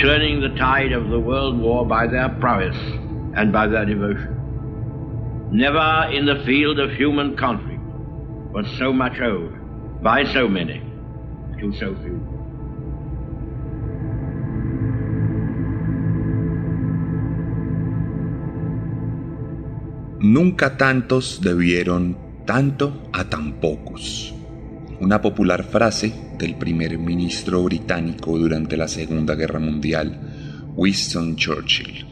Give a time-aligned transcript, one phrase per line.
[0.00, 2.76] Turning the tide of the world war by their prowess
[3.36, 4.32] and by their devotion.
[5.52, 7.84] Never in the field of human conflict
[8.50, 9.52] was so much owed
[10.02, 10.80] by so many
[11.60, 12.16] to so few.
[20.20, 24.39] Nunca tantos debieron tanto a tan pocos.
[25.00, 32.06] Una popular frase del primer ministro británico durante la Segunda Guerra Mundial, Winston Churchill.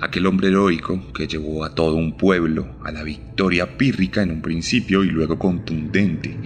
[0.00, 4.42] Aquel hombre heroico que llevó a todo un pueblo a la victoria pírrica en un
[4.42, 6.38] principio y luego contundente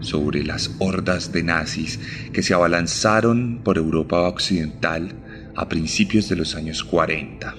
[0.00, 1.98] sobre las hordas de nazis
[2.34, 5.14] que se abalanzaron por Europa Occidental
[5.54, 7.54] a principios de los años 40.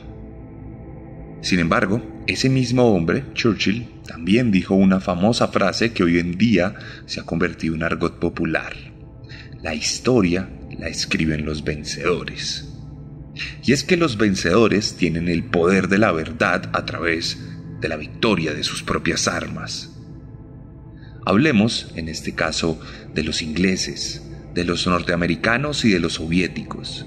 [1.41, 6.75] Sin embargo, ese mismo hombre, Churchill, también dijo una famosa frase que hoy en día
[7.05, 8.73] se ha convertido en argot popular.
[9.61, 12.67] La historia la escriben los vencedores.
[13.63, 17.37] Y es que los vencedores tienen el poder de la verdad a través
[17.79, 19.93] de la victoria de sus propias armas.
[21.25, 22.79] Hablemos, en este caso,
[23.13, 27.05] de los ingleses, de los norteamericanos y de los soviéticos,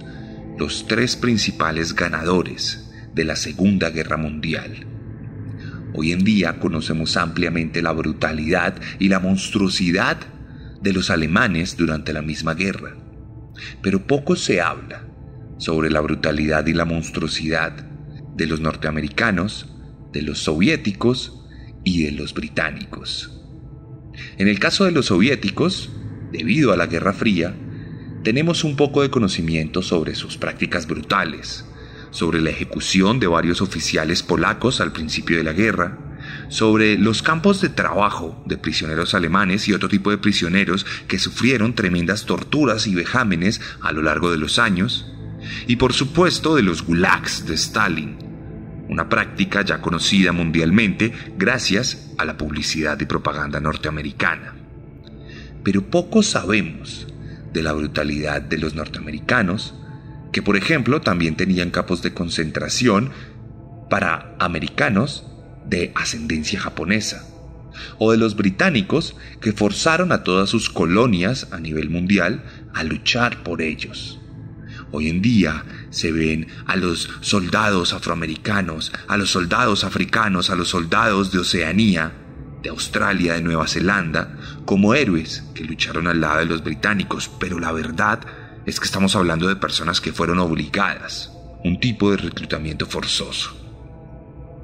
[0.59, 4.87] los tres principales ganadores de la Segunda Guerra Mundial.
[5.95, 10.19] Hoy en día conocemos ampliamente la brutalidad y la monstruosidad
[10.81, 12.97] de los alemanes durante la misma guerra,
[13.83, 15.07] pero poco se habla
[15.59, 17.73] sobre la brutalidad y la monstruosidad
[18.35, 19.67] de los norteamericanos,
[20.13, 21.45] de los soviéticos
[21.85, 23.41] y de los británicos.
[24.39, 25.91] En el caso de los soviéticos,
[26.33, 27.55] debido a la Guerra Fría,
[28.23, 31.67] tenemos un poco de conocimiento sobre sus prácticas brutales,
[32.11, 35.99] sobre la ejecución de varios oficiales polacos al principio de la guerra,
[36.49, 41.75] sobre los campos de trabajo de prisioneros alemanes y otro tipo de prisioneros que sufrieron
[41.75, 45.07] tremendas torturas y vejámenes a lo largo de los años,
[45.67, 48.19] y por supuesto de los gulags de Stalin,
[48.89, 54.57] una práctica ya conocida mundialmente gracias a la publicidad y propaganda norteamericana.
[55.63, 57.07] Pero poco sabemos
[57.53, 59.75] de la brutalidad de los norteamericanos,
[60.33, 63.11] que por ejemplo también tenían campos de concentración
[63.89, 65.27] para americanos
[65.67, 67.27] de ascendencia japonesa,
[67.99, 73.43] o de los británicos que forzaron a todas sus colonias a nivel mundial a luchar
[73.43, 74.21] por ellos.
[74.93, 80.69] Hoy en día se ven a los soldados afroamericanos, a los soldados africanos, a los
[80.69, 82.13] soldados de Oceanía,
[82.63, 87.61] de Australia, de Nueva Zelanda, como héroes que lucharon al lado de los británicos, pero
[87.61, 88.21] la verdad
[88.67, 91.33] es que estamos hablando de personas que fueron obligadas,
[91.65, 93.57] un tipo de reclutamiento forzoso.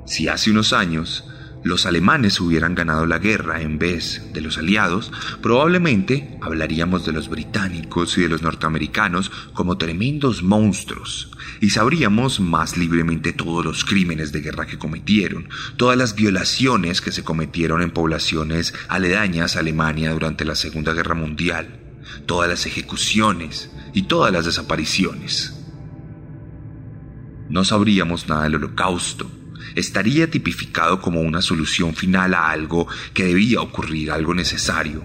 [0.06, 1.24] Si hace unos años
[1.66, 5.10] los alemanes hubieran ganado la guerra en vez de los aliados,
[5.42, 12.76] probablemente hablaríamos de los británicos y de los norteamericanos como tremendos monstruos, y sabríamos más
[12.76, 17.90] libremente todos los crímenes de guerra que cometieron, todas las violaciones que se cometieron en
[17.90, 21.85] poblaciones aledañas a Alemania durante la Segunda Guerra Mundial,
[22.26, 25.54] todas las ejecuciones y todas las desapariciones.
[27.48, 29.30] No sabríamos nada del holocausto,
[29.74, 35.04] estaría tipificado como una solución final a algo que debía ocurrir, algo necesario.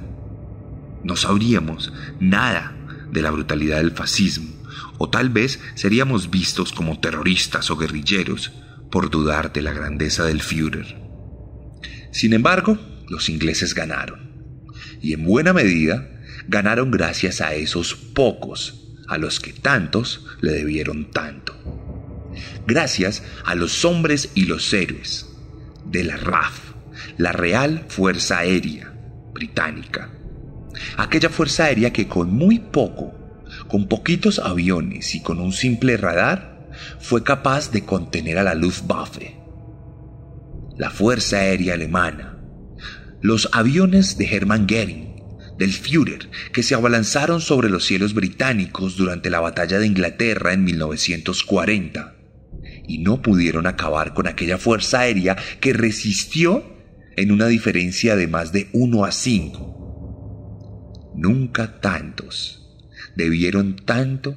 [1.04, 2.76] No sabríamos nada
[3.12, 4.50] de la brutalidad del fascismo,
[4.98, 8.52] o tal vez seríamos vistos como terroristas o guerrilleros
[8.90, 11.02] por dudar de la grandeza del Führer.
[12.12, 12.78] Sin embargo,
[13.10, 14.32] los ingleses ganaron,
[15.02, 21.12] y en buena medida ganaron gracias a esos pocos a los que tantos le debieron
[21.12, 21.62] tanto
[22.66, 25.28] gracias a los hombres y los héroes
[25.86, 26.74] de la RAF,
[27.18, 28.94] la Real Fuerza Aérea
[29.34, 30.12] Británica.
[30.98, 33.14] Aquella fuerza aérea que con muy poco,
[33.68, 36.70] con poquitos aviones y con un simple radar,
[37.00, 39.38] fue capaz de contener a la Luftwaffe.
[40.78, 42.38] La Fuerza Aérea Alemana,
[43.22, 45.11] los aviones de Hermann Goering,
[45.62, 50.64] del Führer, que se abalanzaron sobre los cielos británicos durante la batalla de Inglaterra en
[50.64, 52.16] 1940
[52.88, 56.66] y no pudieron acabar con aquella fuerza aérea que resistió
[57.16, 61.14] en una diferencia de más de 1 a 5.
[61.16, 62.80] Nunca tantos
[63.16, 64.36] debieron tanto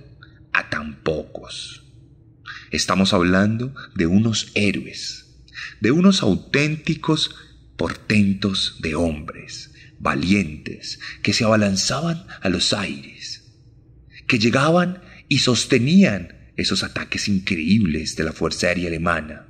[0.52, 1.84] a tan pocos.
[2.70, 5.38] Estamos hablando de unos héroes,
[5.80, 7.34] de unos auténticos
[7.78, 9.70] portentos de hombres,
[10.04, 13.42] valientes, que se abalanzaban a los aires,
[14.28, 19.48] que llegaban y sostenían esos ataques increíbles de la Fuerza Aérea Alemana.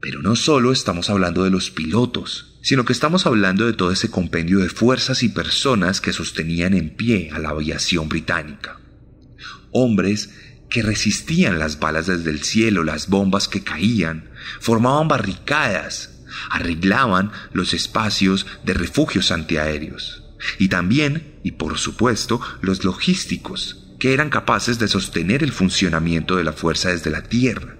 [0.00, 4.08] Pero no solo estamos hablando de los pilotos, sino que estamos hablando de todo ese
[4.08, 8.80] compendio de fuerzas y personas que sostenían en pie a la aviación británica.
[9.72, 10.30] Hombres
[10.70, 14.30] que resistían las balas desde el cielo, las bombas que caían,
[14.60, 16.13] formaban barricadas,
[16.50, 20.22] arreglaban los espacios de refugios antiaéreos.
[20.58, 26.44] Y también, y por supuesto, los logísticos, que eran capaces de sostener el funcionamiento de
[26.44, 27.76] la fuerza desde la tierra,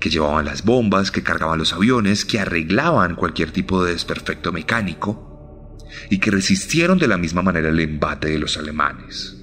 [0.00, 5.78] que llevaban las bombas, que cargaban los aviones, que arreglaban cualquier tipo de desperfecto mecánico,
[6.08, 9.36] y que resistieron de la misma manera el embate de los alemanes.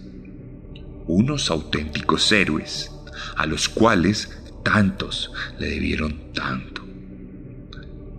[1.06, 2.92] Unos auténticos héroes,
[3.36, 4.30] a los cuales
[4.64, 6.87] tantos le debieron tanto.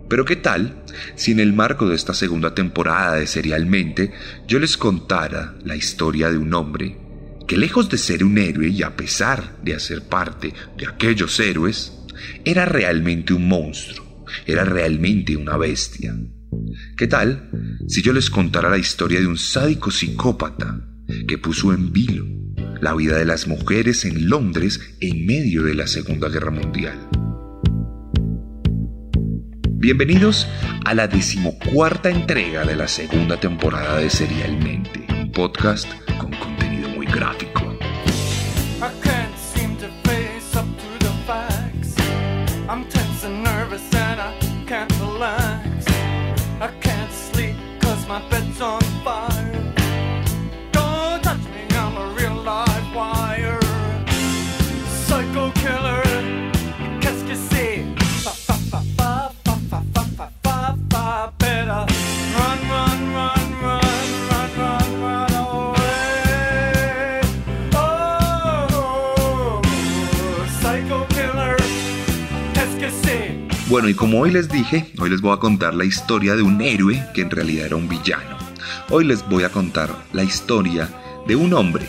[0.09, 0.83] Pero ¿qué tal
[1.15, 4.11] si en el marco de esta segunda temporada de Serialmente
[4.47, 6.97] yo les contara la historia de un hombre
[7.47, 11.93] que lejos de ser un héroe y a pesar de hacer parte de aquellos héroes,
[12.45, 16.15] era realmente un monstruo, era realmente una bestia.
[16.95, 17.49] ¿Qué tal
[17.87, 20.79] si yo les contara la historia de un sádico psicópata
[21.27, 22.27] que puso en vilo
[22.81, 27.09] la vida de las mujeres en Londres en medio de la Segunda Guerra Mundial?
[29.81, 30.45] Bienvenidos
[30.83, 35.87] a la decimocuarta entrega de la segunda temporada de Serialmente, un podcast
[36.17, 36.33] con
[37.05, 37.58] gráfico.
[73.69, 76.59] Bueno, y como hoy les dije, hoy les voy a contar la historia de un
[76.59, 78.35] héroe que en realidad era un villano.
[78.89, 80.89] Hoy les voy a contar la historia
[81.27, 81.85] de un hombre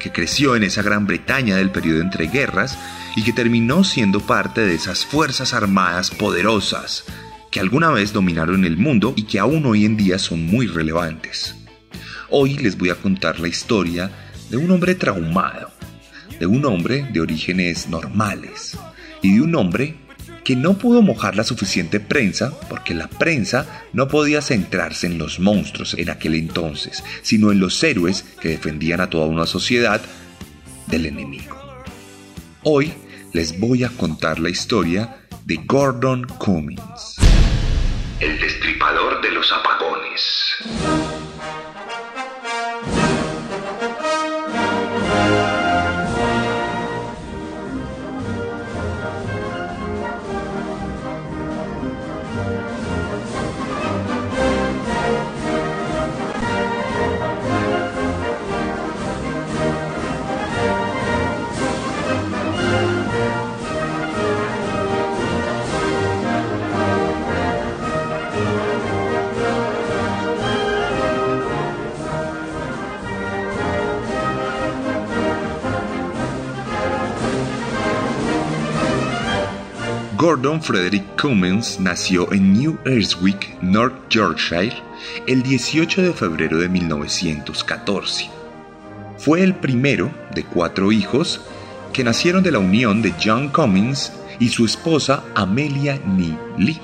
[0.00, 2.76] que creció en esa Gran Bretaña del periodo entre guerras
[3.14, 7.04] y que terminó siendo parte de esas fuerzas armadas poderosas
[7.52, 11.54] que alguna vez dominaron el mundo y que aún hoy en día son muy relevantes.
[12.30, 14.10] Hoy les voy a contar la historia
[14.50, 15.70] de un hombre traumado,
[16.40, 18.76] de un hombre de orígenes normales
[19.22, 20.01] y de un hombre
[20.44, 25.38] que no pudo mojar la suficiente prensa porque la prensa no podía centrarse en los
[25.38, 30.00] monstruos en aquel entonces, sino en los héroes que defendían a toda una sociedad
[30.86, 31.56] del enemigo.
[32.64, 32.92] Hoy
[33.32, 37.16] les voy a contar la historia de Gordon Cummings.
[38.20, 40.91] El destripador de los apagones.
[80.22, 84.72] Gordon Frederick Cummins nació en New Earswick, North Yorkshire,
[85.26, 88.30] el 18 de febrero de 1914.
[89.18, 91.40] Fue el primero de cuatro hijos
[91.92, 96.80] que nacieron de la unión de John Cummins y su esposa Amelia Neely.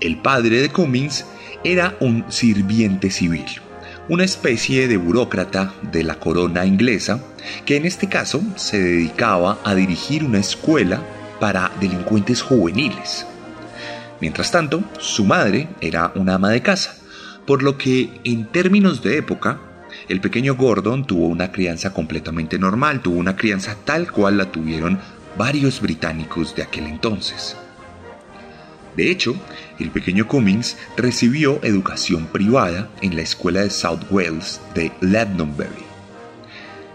[0.00, 1.24] El padre de Cummins
[1.62, 3.46] era un sirviente civil,
[4.08, 7.22] una especie de burócrata de la corona inglesa
[7.64, 11.00] que en este caso se dedicaba a dirigir una escuela
[11.42, 13.26] para delincuentes juveniles.
[14.20, 16.94] Mientras tanto, su madre era una ama de casa,
[17.48, 19.58] por lo que en términos de época,
[20.08, 25.00] el pequeño Gordon tuvo una crianza completamente normal, tuvo una crianza tal cual la tuvieron
[25.36, 27.56] varios británicos de aquel entonces.
[28.96, 29.34] De hecho,
[29.80, 35.86] el pequeño Cummings recibió educación privada en la escuela de South Wales de Londonderry.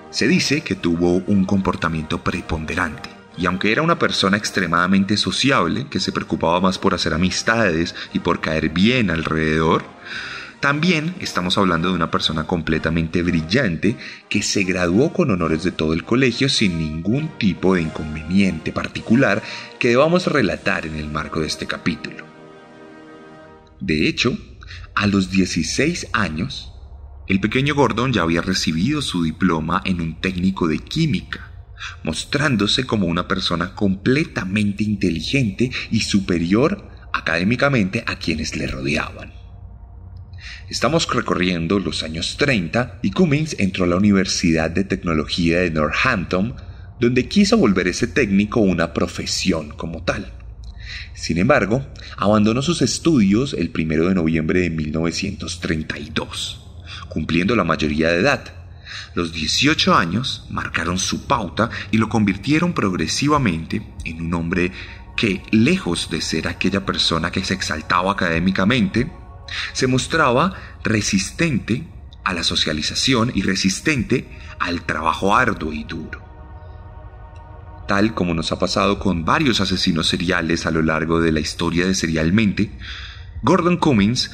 [0.09, 5.99] Se dice que tuvo un comportamiento preponderante, y aunque era una persona extremadamente sociable, que
[5.99, 9.83] se preocupaba más por hacer amistades y por caer bien alrededor,
[10.59, 13.95] También estamos hablando de una persona completamente brillante
[14.27, 19.43] que se graduó con honores de todo el colegio sin ningún tipo de inconveniente particular
[19.77, 22.25] que debamos relatar en el marco de este capítulo.
[23.79, 24.35] De hecho,
[24.95, 26.73] a los 16 años,
[27.27, 31.46] el pequeño Gordon ya había recibido su diploma en un técnico de química,
[32.03, 39.33] mostrándose como una persona completamente inteligente y superior académicamente a quienes le rodeaban.
[40.69, 46.55] Estamos recorriendo los años 30 y Cummings entró a la Universidad de Tecnología de Northampton,
[46.99, 50.33] donde quiso volver ese técnico una profesión como tal.
[51.13, 51.85] Sin embargo,
[52.17, 56.61] abandonó sus estudios el 1 de noviembre de 1932,
[57.07, 58.56] cumpliendo la mayoría de edad.
[59.17, 64.71] Los 18 años marcaron su pauta y lo convirtieron progresivamente en un hombre
[65.15, 69.11] que, lejos de ser aquella persona que se exaltaba académicamente,
[69.73, 71.87] se mostraba resistente
[72.23, 76.23] a la socialización y resistente al trabajo arduo y duro.
[77.87, 81.87] Tal como nos ha pasado con varios asesinos seriales a lo largo de la historia
[81.87, 82.69] de Serialmente,
[83.41, 84.29] Gordon Cummings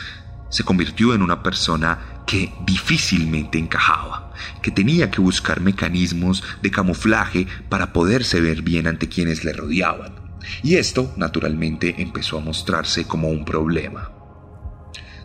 [0.49, 4.22] se convirtió en una persona que difícilmente encajaba,
[4.61, 10.15] que tenía que buscar mecanismos de camuflaje para poderse ver bien ante quienes le rodeaban.
[10.61, 14.11] Y esto, naturalmente, empezó a mostrarse como un problema.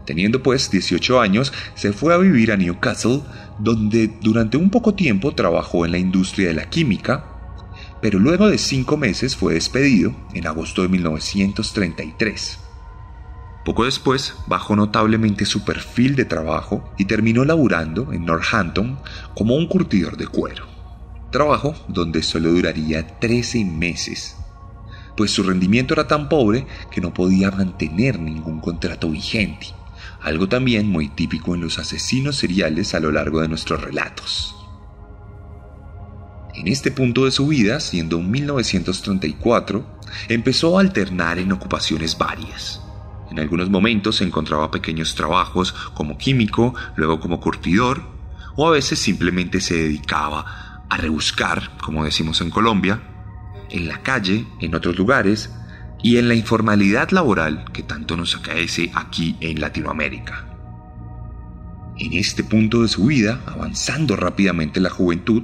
[0.07, 3.21] Teniendo pues 18 años, se fue a vivir a Newcastle,
[3.59, 7.25] donde durante un poco tiempo trabajó en la industria de la química,
[8.01, 12.68] pero luego de cinco meses fue despedido en agosto de 1933.
[13.69, 18.99] Poco después bajó notablemente su perfil de trabajo y terminó laburando en Northampton
[19.35, 20.67] como un curtidor de cuero.
[21.31, 24.39] Trabajo donde solo duraría 13 meses,
[25.19, 29.67] pues su rendimiento era tan pobre que no podía mantener ningún contrato vigente
[30.23, 34.57] algo también muy típico en los asesinos seriales a lo largo de nuestros relatos.
[36.55, 42.81] En este punto de su vida, siendo 1934, empezó a alternar en ocupaciones varias.
[43.31, 48.03] En algunos momentos se encontraba pequeños trabajos como químico, luego como curtidor,
[48.57, 53.03] o a veces simplemente se dedicaba a rebuscar, como decimos en Colombia,
[53.71, 55.51] en la calle, en otros lugares,
[56.03, 60.47] y en la informalidad laboral que tanto nos acaece aquí en Latinoamérica.
[61.99, 65.43] En este punto de su vida, avanzando rápidamente la juventud,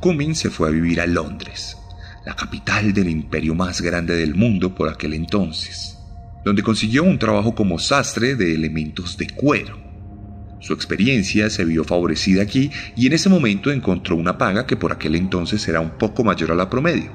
[0.00, 1.76] Cummings se fue a vivir a Londres,
[2.24, 5.98] la capital del imperio más grande del mundo por aquel entonces,
[6.44, 9.78] donde consiguió un trabajo como sastre de elementos de cuero.
[10.60, 14.92] Su experiencia se vio favorecida aquí y en ese momento encontró una paga que por
[14.92, 17.10] aquel entonces era un poco mayor a la promedio,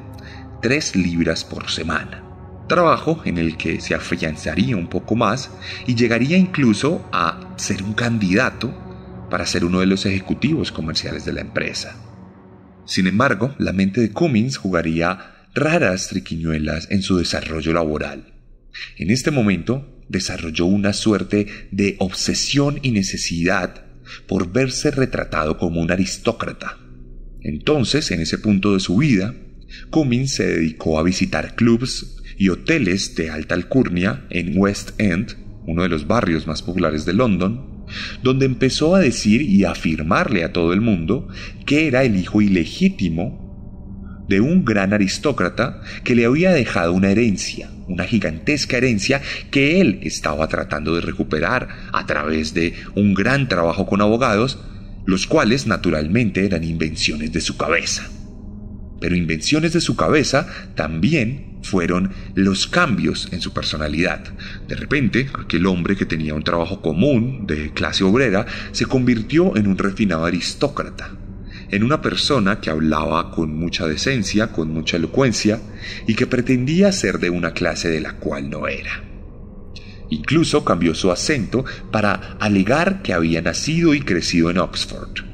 [0.62, 2.26] tres libras por semana
[2.68, 5.52] trabajo en el que se afianzaría un poco más
[5.88, 8.74] y llegaría incluso a ser un candidato
[9.30, 11.96] para ser uno de los ejecutivos comerciales de la empresa.
[12.86, 18.35] Sin embargo, la mente de Cummings jugaría raras triquiñuelas en su desarrollo laboral.
[18.98, 23.86] En este momento desarrolló una suerte de obsesión y necesidad
[24.28, 26.78] por verse retratado como un aristócrata.
[27.42, 29.36] Entonces, en ese punto de su vida,
[29.90, 35.84] Cummings se dedicó a visitar clubs y hoteles de alta alcurnia en West End, uno
[35.84, 37.86] de los barrios más populares de London,
[38.24, 41.28] donde empezó a decir y afirmarle a todo el mundo
[41.66, 43.45] que era el hijo ilegítimo
[44.28, 50.00] de un gran aristócrata que le había dejado una herencia, una gigantesca herencia que él
[50.04, 54.60] estaba tratando de recuperar a través de un gran trabajo con abogados,
[55.06, 58.10] los cuales naturalmente eran invenciones de su cabeza.
[59.00, 64.24] Pero invenciones de su cabeza también fueron los cambios en su personalidad.
[64.68, 69.68] De repente, aquel hombre que tenía un trabajo común de clase obrera se convirtió en
[69.68, 71.12] un refinado aristócrata,
[71.70, 75.62] en una persona que hablaba con mucha decencia, con mucha elocuencia,
[76.08, 79.04] y que pretendía ser de una clase de la cual no era.
[80.10, 85.26] Incluso cambió su acento para alegar que había nacido y crecido en Oxford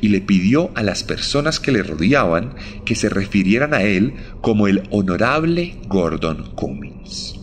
[0.00, 2.54] y le pidió a las personas que le rodeaban
[2.84, 7.34] que se refirieran a él como el honorable Gordon Cummings.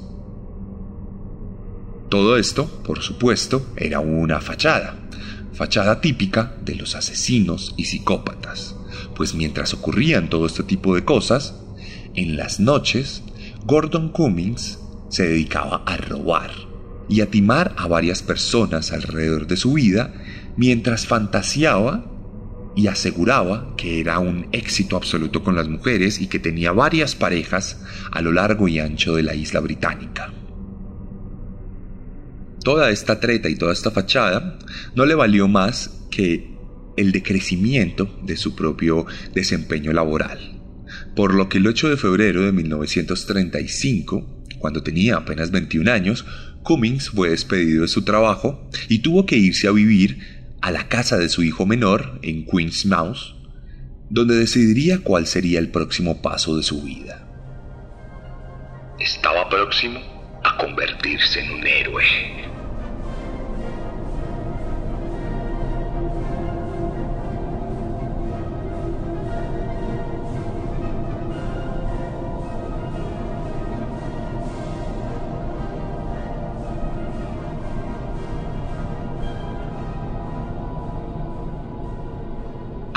[2.10, 5.05] Todo esto, por supuesto, era una fachada,
[5.56, 8.76] fachada típica de los asesinos y psicópatas,
[9.16, 11.56] pues mientras ocurrían todo este tipo de cosas,
[12.14, 13.24] en las noches,
[13.66, 16.52] Gordon Cummings se dedicaba a robar
[17.08, 20.14] y a timar a varias personas alrededor de su vida
[20.58, 22.06] mientras fantaseaba
[22.76, 27.82] y aseguraba que era un éxito absoluto con las mujeres y que tenía varias parejas
[28.12, 30.34] a lo largo y ancho de la isla británica.
[32.66, 34.58] Toda esta treta y toda esta fachada
[34.96, 36.52] no le valió más que
[36.98, 40.60] el decrecimiento de su propio desempeño laboral.
[41.16, 46.26] Por lo que el 8 de febrero de 1935, cuando tenía apenas 21 años,
[46.64, 50.18] Cummings fue despedido de su trabajo y tuvo que irse a vivir
[50.62, 53.36] a la casa de su hijo menor en Queen's Mouse,
[54.10, 57.28] donde decidiría cuál sería el próximo paso de su vida.
[59.00, 60.00] Estaba próximo
[60.44, 62.55] a convertirse en un héroe.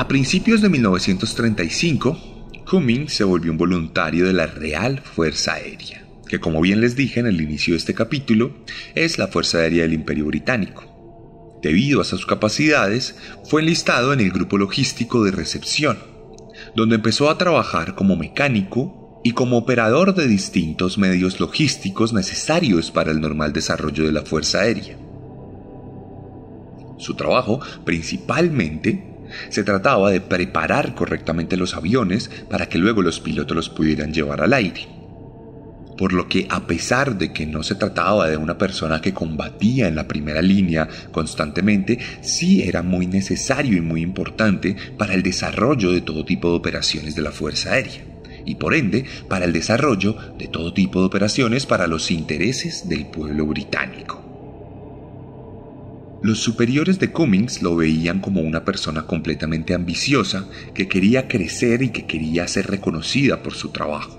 [0.09, 6.41] A principios de 1935, Cummings se volvió un voluntario de la Real Fuerza Aérea, que
[6.41, 9.93] como bien les dije en el inicio de este capítulo, es la Fuerza Aérea del
[9.93, 11.59] Imperio Británico.
[11.63, 13.17] Debido a sus capacidades,
[13.51, 15.99] fue enlistado en el grupo logístico de recepción,
[16.75, 23.11] donde empezó a trabajar como mecánico y como operador de distintos medios logísticos necesarios para
[23.11, 24.97] el normal desarrollo de la Fuerza Aérea.
[26.97, 29.08] Su trabajo principalmente
[29.49, 34.41] se trataba de preparar correctamente los aviones para que luego los pilotos los pudieran llevar
[34.41, 34.89] al aire.
[35.97, 39.89] Por lo que a pesar de que no se trataba de una persona que combatía
[39.89, 45.91] en la primera línea constantemente, sí era muy necesario y muy importante para el desarrollo
[45.91, 48.05] de todo tipo de operaciones de la Fuerza Aérea
[48.45, 53.07] y por ende para el desarrollo de todo tipo de operaciones para los intereses del
[53.07, 54.28] pueblo británico.
[56.21, 61.91] Los superiores de Cummings lo veían como una persona completamente ambiciosa que quería crecer y
[61.91, 64.19] que quería ser reconocida por su trabajo.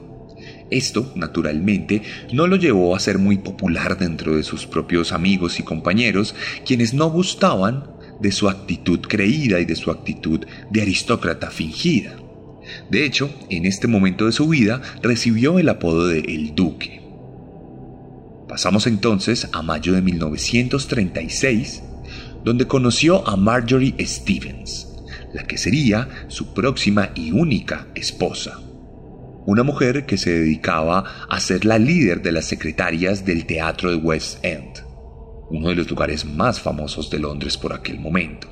[0.72, 5.64] Esto, naturalmente, no lo llevó a ser muy popular dentro de sus propios amigos y
[5.64, 7.84] compañeros, quienes no gustaban
[8.22, 12.16] de su actitud creída y de su actitud de aristócrata fingida.
[12.90, 17.02] De hecho, en este momento de su vida recibió el apodo de El Duque.
[18.48, 21.84] Pasamos entonces a mayo de 1936,
[22.50, 24.88] donde conoció a Marjorie Stevens,
[25.36, 28.60] la que sería su próxima y única esposa.
[29.46, 33.98] Una mujer que se dedicaba a ser la líder de las secretarias del teatro de
[33.98, 34.84] West End,
[35.52, 38.48] uno de los lugares más famosos de Londres por aquel momento.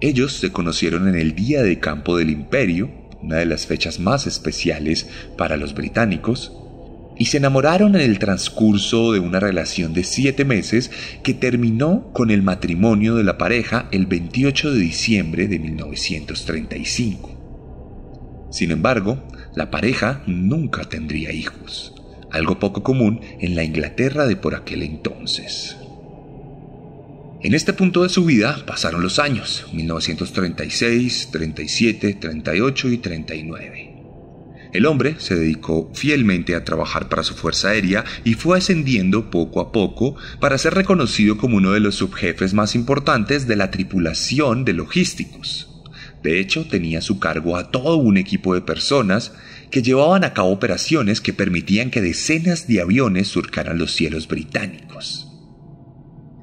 [0.00, 2.90] Ellos se conocieron en el Día de Campo del Imperio,
[3.22, 6.52] una de las fechas más especiales para los británicos,
[7.18, 10.90] y se enamoraron en el transcurso de una relación de siete meses
[11.22, 18.48] que terminó con el matrimonio de la pareja el 28 de diciembre de 1935.
[18.50, 19.22] Sin embargo,
[19.54, 21.94] la pareja nunca tendría hijos,
[22.30, 25.76] algo poco común en la Inglaterra de por aquel entonces.
[27.42, 33.85] En este punto de su vida pasaron los años, 1936, 37, 38 y 39.
[34.76, 39.62] El hombre se dedicó fielmente a trabajar para su Fuerza Aérea y fue ascendiendo poco
[39.62, 44.66] a poco para ser reconocido como uno de los subjefes más importantes de la tripulación
[44.66, 45.82] de logísticos.
[46.22, 49.32] De hecho, tenía a su cargo a todo un equipo de personas
[49.70, 55.26] que llevaban a cabo operaciones que permitían que decenas de aviones surcaran los cielos británicos.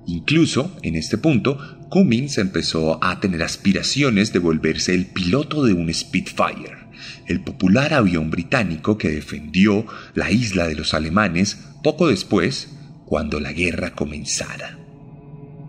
[0.07, 1.59] Incluso, en este punto,
[1.91, 6.82] Cummings empezó a tener aspiraciones de volverse el piloto de un Spitfire
[7.27, 12.69] el popular avión británico que defendió la isla de los alemanes poco después,
[13.05, 14.79] cuando la guerra comenzara.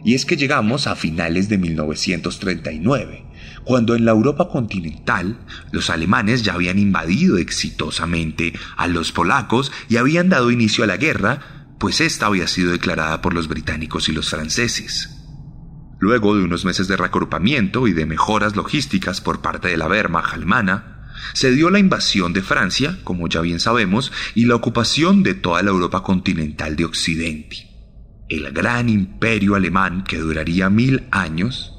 [0.04, 3.24] Y es que llegamos a finales de 1939,
[3.64, 5.38] cuando en la Europa continental
[5.72, 10.98] los alemanes ya habían invadido exitosamente a los polacos y habían dado inicio a la
[10.98, 15.10] guerra, pues esta había sido declarada por los británicos y los franceses.
[15.98, 20.34] Luego de unos meses de reagrupamiento y de mejoras logísticas por parte de la Wehrmacht
[20.34, 20.93] alemana,
[21.32, 25.62] se dio la invasión de Francia, como ya bien sabemos, y la ocupación de toda
[25.62, 27.68] la Europa continental de Occidente.
[28.28, 31.72] El gran imperio alemán, que duraría mil años,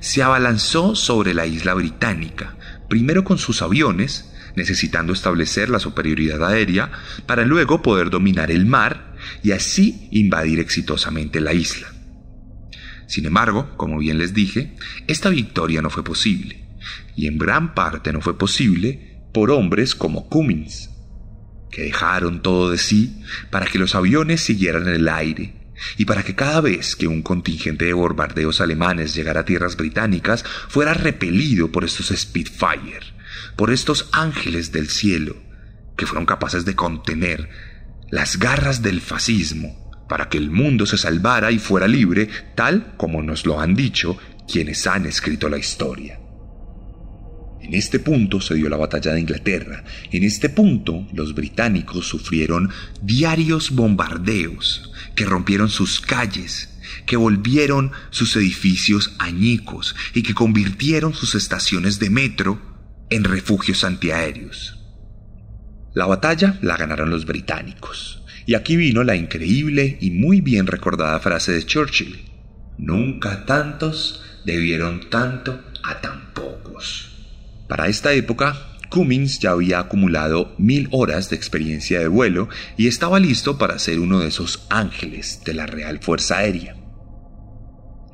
[0.00, 2.56] se abalanzó sobre la isla británica,
[2.88, 6.90] primero con sus aviones, necesitando establecer la superioridad aérea,
[7.26, 11.88] para luego poder dominar el mar y así invadir exitosamente la isla.
[13.06, 16.65] Sin embargo, como bien les dije, esta victoria no fue posible
[17.14, 20.90] y en gran parte no fue posible por hombres como Cummings,
[21.70, 25.54] que dejaron todo de sí para que los aviones siguieran en el aire
[25.98, 30.44] y para que cada vez que un contingente de bombardeos alemanes llegara a tierras británicas
[30.68, 33.14] fuera repelido por estos Spitfire,
[33.56, 35.36] por estos ángeles del cielo,
[35.96, 37.48] que fueron capaces de contener
[38.10, 43.22] las garras del fascismo para que el mundo se salvara y fuera libre, tal como
[43.22, 44.16] nos lo han dicho
[44.50, 46.20] quienes han escrito la historia.
[47.66, 49.82] En este punto se dio la batalla de Inglaterra.
[50.12, 52.70] En este punto los británicos sufrieron
[53.02, 56.68] diarios bombardeos que rompieron sus calles,
[57.06, 62.60] que volvieron sus edificios añicos y que convirtieron sus estaciones de metro
[63.10, 64.78] en refugios antiaéreos.
[65.92, 68.22] La batalla la ganaron los británicos.
[68.46, 72.20] Y aquí vino la increíble y muy bien recordada frase de Churchill.
[72.78, 77.15] Nunca tantos debieron tanto a tan pocos.
[77.68, 83.18] Para esta época, Cummings ya había acumulado mil horas de experiencia de vuelo y estaba
[83.18, 86.76] listo para ser uno de esos ángeles de la Real Fuerza Aérea.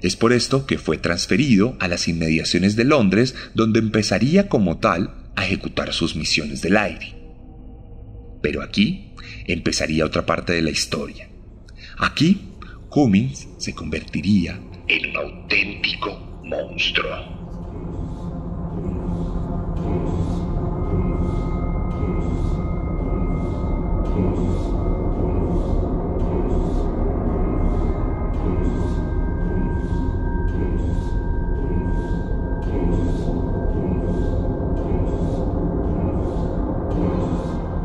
[0.01, 5.15] Es por esto que fue transferido a las inmediaciones de Londres, donde empezaría como tal
[5.37, 7.15] a ejecutar sus misiones del aire.
[8.43, 9.15] Pero aquí
[9.47, 11.29] empezaría otra parte de la historia.
[11.99, 12.49] Aquí,
[12.89, 17.42] Cummings se convertiría en un auténtico monstruo.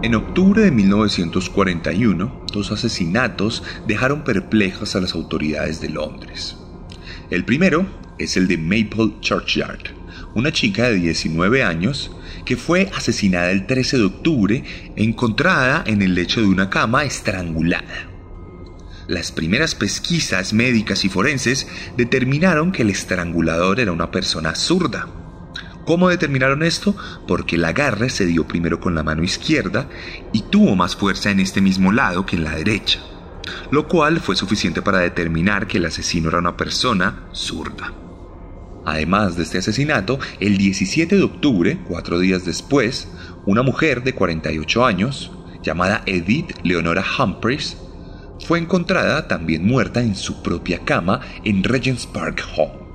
[0.08, 6.56] En octubre de 1941, dos asesinatos dejaron perplejas a las autoridades de Londres.
[7.30, 7.86] El primero
[8.18, 9.94] es el de Maple Churchyard,
[10.34, 12.10] una chica de 19 años
[12.46, 14.64] que fue asesinada el 13 de octubre
[14.96, 18.10] encontrada en el lecho de una cama estrangulada.
[19.10, 21.68] Las primeras pesquisas médicas y forenses
[21.98, 25.27] determinaron que el estrangulador era una persona zurda
[25.88, 26.98] ¿Cómo determinaron esto?
[27.30, 29.88] Porque el agarre se dio primero con la mano izquierda
[30.34, 33.00] y tuvo más fuerza en este mismo lado que en la derecha,
[33.72, 37.94] lo cual fue suficiente para determinar que el asesino era una persona zurda.
[38.86, 43.08] Además de este asesinato, el 17 de octubre, cuatro días después,
[43.46, 45.32] una mujer de 48 años,
[45.64, 47.78] llamada Edith Leonora Humphreys,
[48.46, 52.87] fue encontrada también muerta en su propia cama en Regent's Park Hall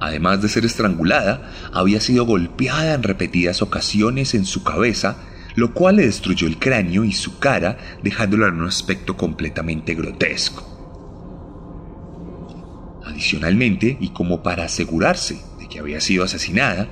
[0.00, 5.16] además de ser estrangulada, había sido golpeada en repetidas ocasiones en su cabeza,
[5.54, 10.76] lo cual le destruyó el cráneo y su cara, dejándola en un aspecto completamente grotesco.
[13.04, 16.88] Adicionalmente, y como para asegurarse de que había sido asesinada,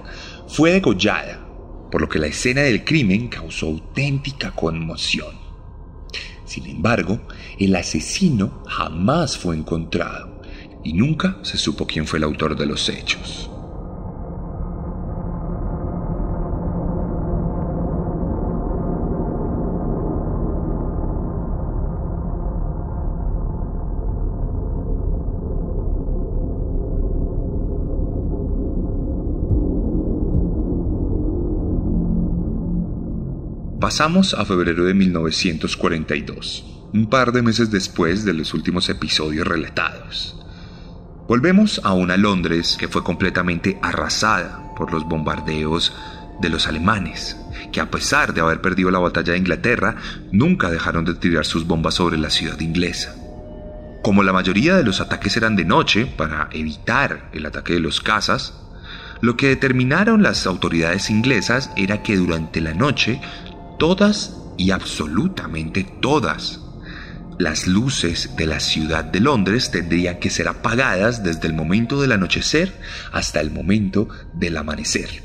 [0.49, 1.47] fue degollada,
[1.91, 5.37] por lo que la escena del crimen causó auténtica conmoción.
[6.45, 7.21] Sin embargo,
[7.59, 10.36] el asesino jamás fue encontrado
[10.87, 13.51] y nunca se supo quién fue el autor de los hechos.
[33.81, 40.46] Pasamos a febrero de 1942, un par de meses después de los últimos episodios relatados.
[41.29, 45.93] Volvemos a Londres que fue completamente arrasada por los bombardeos
[46.41, 47.37] de los alemanes,
[47.73, 49.97] que a pesar de haber perdido la batalla de Inglaterra,
[50.31, 53.17] nunca dejaron de tirar sus bombas sobre la ciudad inglesa.
[54.05, 58.01] Como la mayoría de los ataques eran de noche, para evitar el ataque de los
[58.01, 58.55] cazas,
[59.21, 63.21] lo que determinaron las autoridades inglesas era que durante la noche
[63.81, 66.66] todas y absolutamente todas
[67.39, 72.13] las luces de la ciudad de Londres tendrían que ser apagadas desde el momento del
[72.13, 72.73] anochecer
[73.13, 75.23] hasta el momento del amanecer.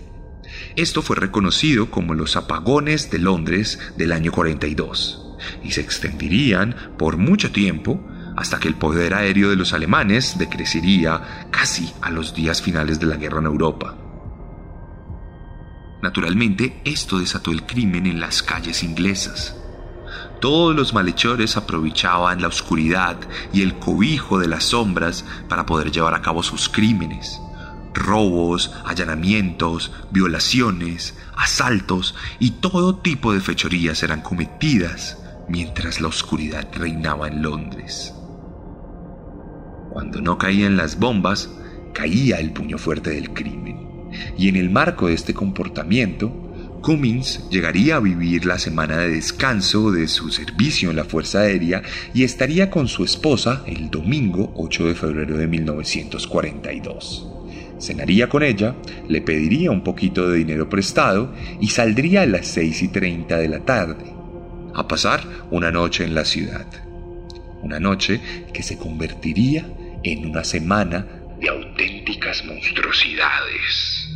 [0.76, 7.18] Esto fue reconocido como los apagones de Londres del año 42 y se extenderían por
[7.18, 8.06] mucho tiempo
[8.38, 13.08] hasta que el poder aéreo de los alemanes decrecería casi a los días finales de
[13.08, 13.98] la guerra en Europa.
[16.02, 19.61] Naturalmente, esto desató el crimen en las calles inglesas.
[20.42, 23.16] Todos los malhechores aprovechaban la oscuridad
[23.54, 27.40] y el cobijo de las sombras para poder llevar a cabo sus crímenes.
[27.94, 37.28] Robos, allanamientos, violaciones, asaltos y todo tipo de fechorías eran cometidas mientras la oscuridad reinaba
[37.28, 38.16] en Londres.
[39.92, 41.52] Cuando no caían las bombas,
[41.94, 44.10] caía el puño fuerte del crimen.
[44.40, 46.51] Y en el marco de este comportamiento,
[46.82, 51.84] Cummings llegaría a vivir la semana de descanso de su servicio en la Fuerza Aérea
[52.14, 57.28] y estaría con su esposa el domingo 8 de febrero de 1942.
[57.80, 58.76] Cenaría con ella,
[59.08, 63.48] le pediría un poquito de dinero prestado y saldría a las 6 y 30 de
[63.48, 64.16] la tarde.
[64.74, 66.66] a pasar una noche en la ciudad.
[67.62, 68.22] Una noche
[68.54, 69.66] que se convertiría
[70.02, 71.06] en una semana
[71.42, 74.10] de auténticas monstruosidades.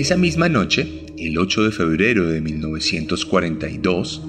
[0.00, 4.22] Esa misma noche, el 8 de febrero de 1942,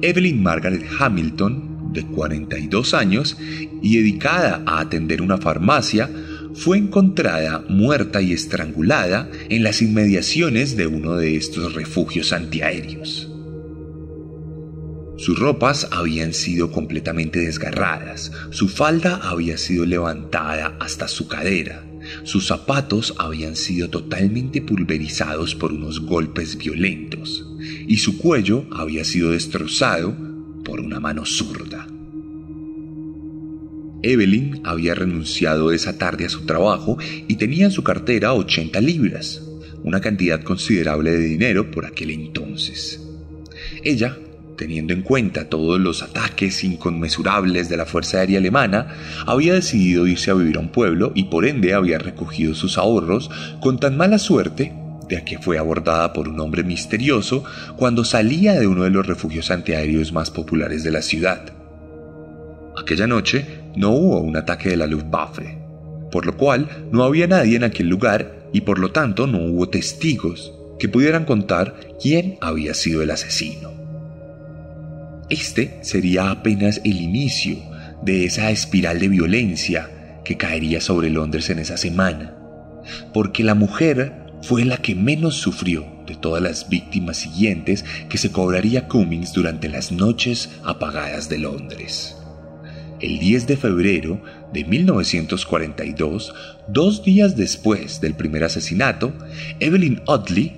[0.00, 3.36] Evelyn Margaret Hamilton, de 42 años
[3.82, 6.08] y dedicada a atender una farmacia,
[6.54, 13.28] fue encontrada muerta y estrangulada en las inmediaciones de uno de estos refugios antiaéreos.
[15.16, 21.87] Sus ropas habían sido completamente desgarradas, su falda había sido levantada hasta su cadera,
[22.24, 27.46] sus zapatos habían sido totalmente pulverizados por unos golpes violentos
[27.86, 30.16] y su cuello había sido destrozado
[30.64, 31.86] por una mano zurda.
[34.02, 39.42] Evelyn había renunciado esa tarde a su trabajo y tenía en su cartera 80 libras,
[39.82, 43.00] una cantidad considerable de dinero por aquel entonces.
[43.82, 44.16] Ella
[44.58, 48.88] teniendo en cuenta todos los ataques inconmensurables de la Fuerza Aérea Alemana,
[49.24, 53.30] había decidido irse a vivir a un pueblo y por ende había recogido sus ahorros
[53.60, 54.74] con tan mala suerte
[55.08, 57.44] de que fue abordada por un hombre misterioso
[57.76, 61.52] cuando salía de uno de los refugios antiaéreos más populares de la ciudad.
[62.76, 65.58] Aquella noche no hubo un ataque de la Luftwaffe,
[66.10, 69.68] por lo cual no había nadie en aquel lugar y por lo tanto no hubo
[69.68, 73.77] testigos que pudieran contar quién había sido el asesino.
[75.30, 77.58] Este sería apenas el inicio
[78.02, 79.90] de esa espiral de violencia
[80.24, 82.34] que caería sobre Londres en esa semana,
[83.12, 84.12] porque la mujer
[84.42, 89.68] fue la que menos sufrió de todas las víctimas siguientes que se cobraría Cummings durante
[89.68, 92.16] las noches apagadas de Londres.
[93.00, 96.34] El 10 de febrero de 1942,
[96.68, 99.12] dos días después del primer asesinato,
[99.60, 100.56] Evelyn Audley,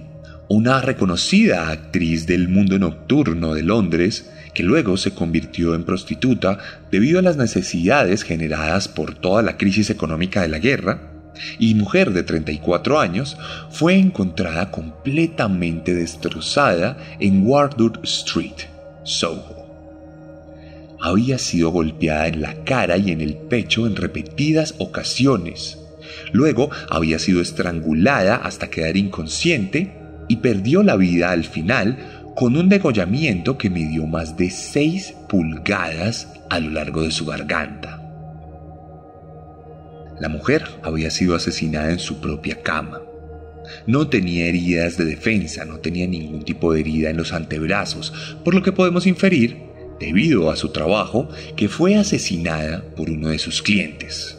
[0.49, 6.59] una reconocida actriz del mundo nocturno de Londres, que luego se convirtió en prostituta
[6.91, 11.11] debido a las necesidades generadas por toda la crisis económica de la guerra,
[11.59, 13.37] y mujer de 34 años,
[13.71, 18.69] fue encontrada completamente destrozada en Wardour Street,
[19.05, 19.61] Soho.
[21.01, 25.79] Había sido golpeada en la cara y en el pecho en repetidas ocasiones.
[26.33, 29.97] Luego había sido estrangulada hasta quedar inconsciente
[30.29, 36.29] y perdió la vida al final con un degollamiento que midió más de 6 pulgadas
[36.49, 38.01] a lo largo de su garganta.
[40.21, 43.01] La mujer había sido asesinada en su propia cama.
[43.87, 48.13] No tenía heridas de defensa, no tenía ningún tipo de herida en los antebrazos,
[48.45, 53.39] por lo que podemos inferir, debido a su trabajo, que fue asesinada por uno de
[53.39, 54.37] sus clientes.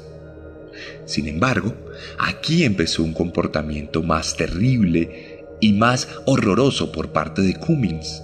[1.06, 1.76] Sin embargo,
[2.20, 5.31] aquí empezó un comportamiento más terrible
[5.62, 8.22] y más horroroso por parte de Cummings,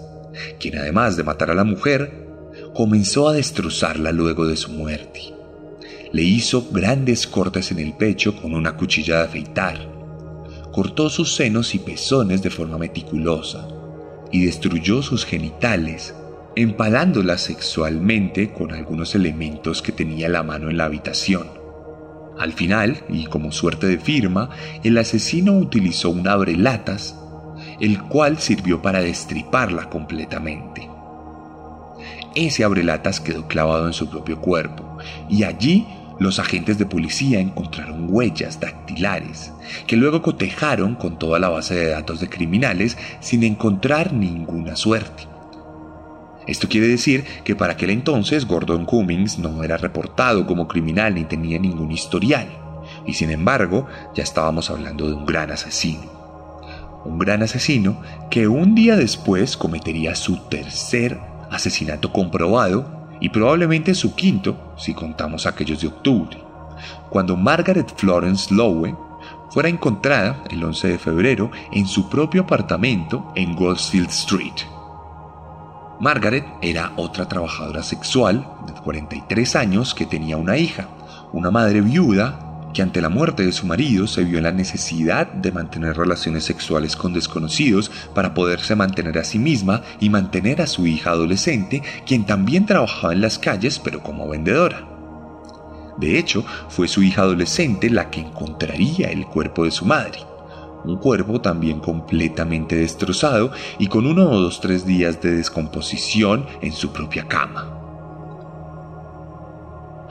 [0.60, 2.28] quien además de matar a la mujer,
[2.73, 5.34] comenzó a destrozarla luego de su muerte.
[6.12, 9.88] Le hizo grandes cortes en el pecho con una cuchilla de afeitar,
[10.71, 13.67] cortó sus senos y pezones de forma meticulosa
[14.32, 16.13] y destruyó sus genitales,
[16.56, 21.47] empalándolas sexualmente con algunos elementos que tenía la mano en la habitación.
[22.38, 24.50] Al final, y como suerte de firma,
[24.84, 27.15] el asesino utilizó un abrelatas
[27.79, 30.89] el cual sirvió para destriparla completamente.
[32.35, 34.97] Ese abrelatas quedó clavado en su propio cuerpo
[35.29, 35.87] y allí
[36.19, 39.53] los agentes de policía encontraron huellas dactilares
[39.85, 45.23] que luego cotejaron con toda la base de datos de criminales sin encontrar ninguna suerte.
[46.47, 51.25] Esto quiere decir que para aquel entonces Gordon Cummings no era reportado como criminal ni
[51.25, 52.47] tenía ningún historial,
[53.05, 53.85] y sin embargo
[54.15, 56.16] ya estábamos hablando de un gran asesino
[57.05, 64.15] un gran asesino que un día después cometería su tercer asesinato comprobado y probablemente su
[64.15, 66.38] quinto si contamos aquellos de octubre,
[67.10, 68.95] cuando Margaret Florence Lowe
[69.49, 74.53] fuera encontrada el 11 de febrero en su propio apartamento en Goldfield Street.
[75.99, 80.88] Margaret era otra trabajadora sexual de 43 años que tenía una hija,
[81.33, 82.46] una madre viuda
[82.77, 86.43] que ante la muerte de su marido se vio en la necesidad de mantener relaciones
[86.43, 91.81] sexuales con desconocidos para poderse mantener a sí misma y mantener a su hija adolescente,
[92.05, 94.87] quien también trabajaba en las calles pero como vendedora.
[95.97, 100.19] De hecho, fue su hija adolescente la que encontraría el cuerpo de su madre,
[100.85, 106.73] un cuerpo también completamente destrozado y con uno o dos tres días de descomposición en
[106.73, 107.73] su propia cama.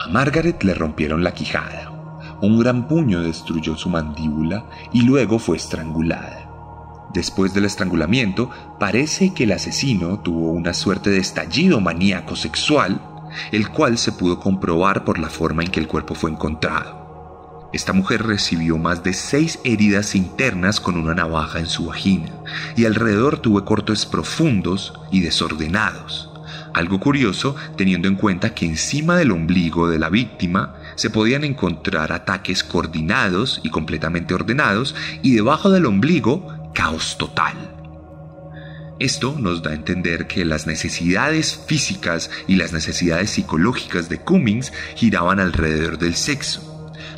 [0.01, 1.96] A Margaret le rompieron la quijada,
[2.41, 6.47] un gran puño destruyó su mandíbula y luego fue estrangulada.
[7.13, 13.01] Después del estrangulamiento, parece que el asesino tuvo una suerte de estallido maníaco sexual,
[13.51, 17.69] el cual se pudo comprobar por la forma en que el cuerpo fue encontrado.
[17.73, 22.31] Esta mujer recibió más de seis heridas internas con una navaja en su vagina
[22.75, 26.31] y alrededor tuvo cortes profundos y desordenados.
[26.73, 32.11] Algo curioso teniendo en cuenta que encima del ombligo de la víctima se podían encontrar
[32.11, 37.55] ataques coordinados y completamente ordenados y debajo del ombligo caos total.
[38.99, 44.73] Esto nos da a entender que las necesidades físicas y las necesidades psicológicas de Cummings
[44.95, 46.73] giraban alrededor del sexo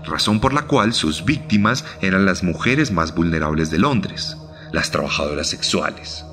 [0.09, 4.37] razón por la cual sus víctimas eran las mujeres más vulnerables de Londres,
[4.71, 6.25] las trabajadoras sexuales.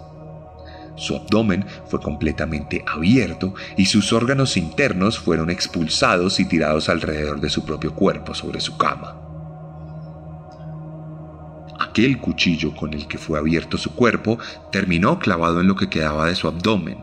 [0.96, 7.50] Su abdomen fue completamente abierto y sus órganos internos fueron expulsados y tirados alrededor de
[7.50, 9.16] su propio cuerpo sobre su cama.
[11.78, 14.38] Aquel cuchillo con el que fue abierto su cuerpo
[14.72, 16.98] terminó clavado en lo que quedaba de su abdomen,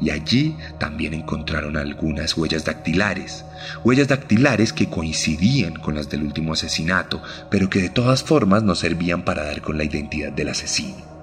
[0.00, 3.44] y allí también encontraron algunas huellas dactilares,
[3.84, 8.74] huellas dactilares que coincidían con las del último asesinato, pero que de todas formas no
[8.74, 11.15] servían para dar con la identidad del asesino.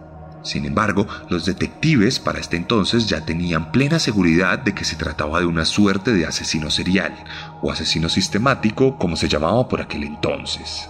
[0.43, 5.39] Sin embargo, los detectives para este entonces ya tenían plena seguridad de que se trataba
[5.39, 7.15] de una suerte de asesino serial,
[7.61, 10.89] o asesino sistemático como se llamaba por aquel entonces.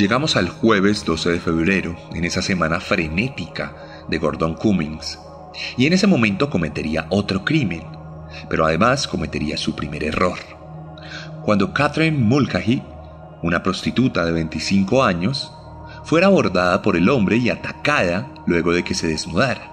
[0.00, 3.76] Llegamos al jueves 12 de febrero, en esa semana frenética
[4.08, 5.18] de Gordon Cummings,
[5.76, 7.82] y en ese momento cometería otro crimen,
[8.48, 10.38] pero además cometería su primer error.
[11.44, 12.82] Cuando Catherine Mulcahy,
[13.42, 15.52] una prostituta de 25 años,
[16.02, 19.70] fuera abordada por el hombre y atacada luego de que se desnudara.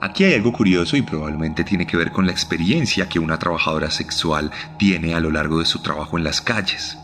[0.00, 3.90] Aquí hay algo curioso y probablemente tiene que ver con la experiencia que una trabajadora
[3.90, 6.96] sexual tiene a lo largo de su trabajo en las calles.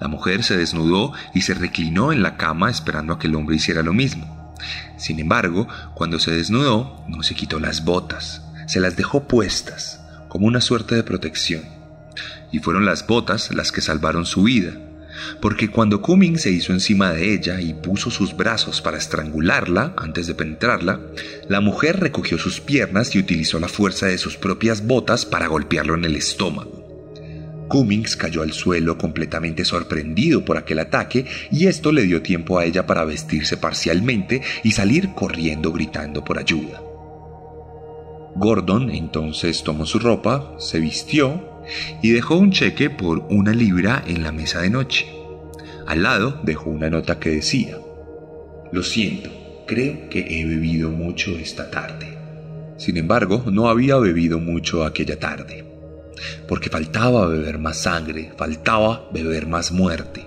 [0.00, 3.56] La mujer se desnudó y se reclinó en la cama esperando a que el hombre
[3.56, 4.54] hiciera lo mismo.
[4.96, 10.46] Sin embargo, cuando se desnudó, no se quitó las botas, se las dejó puestas, como
[10.46, 11.62] una suerte de protección.
[12.52, 14.74] Y fueron las botas las que salvaron su vida,
[15.40, 20.26] porque cuando Cumming se hizo encima de ella y puso sus brazos para estrangularla antes
[20.26, 21.00] de penetrarla,
[21.48, 25.94] la mujer recogió sus piernas y utilizó la fuerza de sus propias botas para golpearlo
[25.94, 26.81] en el estómago.
[27.72, 32.66] Cummings cayó al suelo completamente sorprendido por aquel ataque y esto le dio tiempo a
[32.66, 36.82] ella para vestirse parcialmente y salir corriendo gritando por ayuda.
[38.36, 41.62] Gordon entonces tomó su ropa, se vistió
[42.02, 45.06] y dejó un cheque por una libra en la mesa de noche.
[45.86, 47.78] Al lado dejó una nota que decía,
[48.70, 49.30] Lo siento,
[49.66, 52.18] creo que he bebido mucho esta tarde.
[52.76, 55.71] Sin embargo, no había bebido mucho aquella tarde
[56.48, 60.26] porque faltaba beber más sangre, faltaba beber más muerte.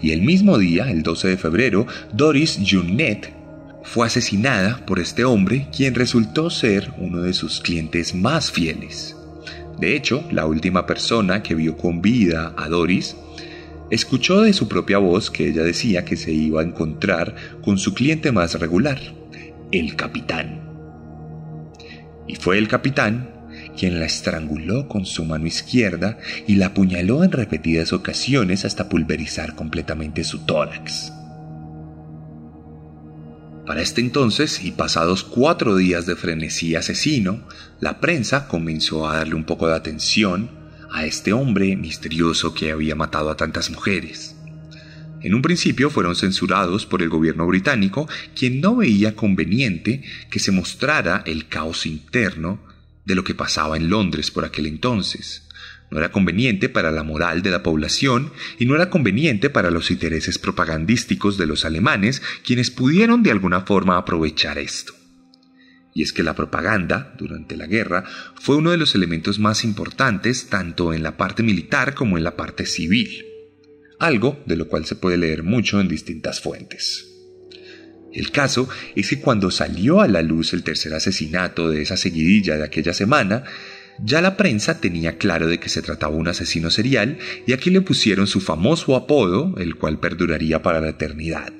[0.00, 3.32] Y el mismo día, el 12 de febrero, Doris Junet
[3.82, 9.16] fue asesinada por este hombre, quien resultó ser uno de sus clientes más fieles.
[9.78, 13.16] De hecho, la última persona que vio con vida a Doris
[13.90, 17.92] escuchó de su propia voz que ella decía que se iba a encontrar con su
[17.92, 19.00] cliente más regular,
[19.72, 20.60] el capitán.
[22.26, 23.31] Y fue el capitán
[23.76, 29.54] quien la estranguló con su mano izquierda y la apuñaló en repetidas ocasiones hasta pulverizar
[29.54, 31.12] completamente su tórax.
[33.66, 37.46] Para este entonces, y pasados cuatro días de frenesí asesino,
[37.80, 40.50] la prensa comenzó a darle un poco de atención
[40.90, 44.36] a este hombre misterioso que había matado a tantas mujeres.
[45.22, 50.50] En un principio fueron censurados por el gobierno británico, quien no veía conveniente que se
[50.50, 52.58] mostrara el caos interno
[53.04, 55.48] de lo que pasaba en Londres por aquel entonces.
[55.90, 59.90] No era conveniente para la moral de la población y no era conveniente para los
[59.90, 64.94] intereses propagandísticos de los alemanes, quienes pudieron de alguna forma aprovechar esto.
[65.94, 68.04] Y es que la propaganda, durante la guerra,
[68.40, 72.36] fue uno de los elementos más importantes tanto en la parte militar como en la
[72.36, 73.26] parte civil,
[73.98, 77.11] algo de lo cual se puede leer mucho en distintas fuentes.
[78.12, 82.56] El caso es que cuando salió a la luz el tercer asesinato de esa seguidilla
[82.56, 83.44] de aquella semana,
[84.02, 87.70] Ya la prensa tenía claro de que se trataba de un asesino serial y aquí
[87.70, 91.52] le pusieron su famoso apodo, el cual perduraría para la eternidad.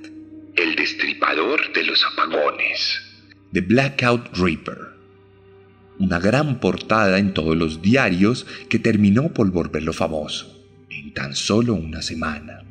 [0.56, 3.00] El destripador de los apagones.
[3.52, 4.78] The Blackout Reaper.
[5.98, 10.52] Una gran portada en todos los diarios que terminó por volverlo famoso
[10.90, 12.64] en tan solo una semana.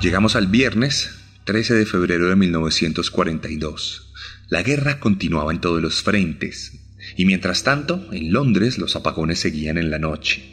[0.00, 1.10] Llegamos al viernes
[1.44, 4.12] 13 de febrero de 1942.
[4.50, 6.72] La guerra continuaba en todos los frentes,
[7.16, 10.44] y mientras tanto, en Londres los apagones seguían en la noche.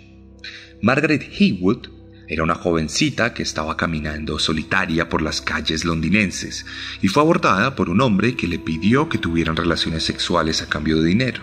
[0.81, 1.89] Margaret Heywood
[2.29, 6.65] era una jovencita que estaba caminando solitaria por las calles londinenses
[7.01, 11.01] y fue abordada por un hombre que le pidió que tuvieran relaciones sexuales a cambio
[11.01, 11.41] de dinero.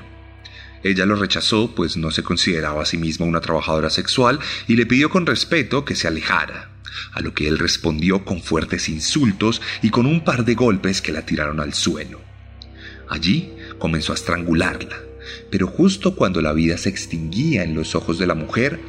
[0.83, 4.87] Ella lo rechazó pues no se consideraba a sí misma una trabajadora sexual y le
[4.87, 6.80] pidió con respeto que se alejara
[7.13, 11.13] a lo que él respondió con fuertes insultos y con un par de golpes que
[11.13, 12.21] la tiraron al suelo.
[13.09, 14.97] Allí comenzó a estrangularla,
[15.51, 18.81] pero justo cuando la vida se extinguía en los ojos de la mujer,